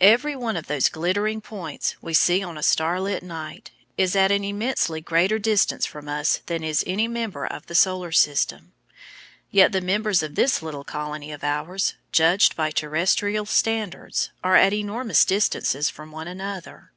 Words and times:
Every 0.00 0.36
one 0.36 0.56
of 0.56 0.68
those 0.68 0.88
glittering 0.88 1.40
points 1.40 1.96
we 2.00 2.14
see 2.14 2.44
on 2.44 2.56
a 2.56 2.62
starlit 2.62 3.24
night 3.24 3.72
is 3.98 4.14
at 4.14 4.30
an 4.30 4.44
immensely 4.44 5.00
greater 5.00 5.36
distance 5.36 5.84
from 5.84 6.06
us 6.08 6.42
than 6.46 6.62
is 6.62 6.84
any 6.86 7.08
member 7.08 7.44
of 7.44 7.66
the 7.66 7.74
Solar 7.74 8.12
System. 8.12 8.72
Yet 9.50 9.72
the 9.72 9.80
members 9.80 10.22
of 10.22 10.36
this 10.36 10.62
little 10.62 10.84
colony 10.84 11.32
of 11.32 11.42
ours, 11.42 11.94
judged 12.12 12.54
by 12.54 12.70
terrestrial 12.70 13.46
standards, 13.46 14.30
are 14.44 14.54
at 14.54 14.72
enormous 14.72 15.24
distances 15.24 15.90
from 15.90 16.12
one 16.12 16.28
another. 16.28 16.92